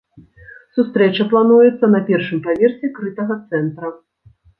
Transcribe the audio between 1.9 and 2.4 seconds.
на першым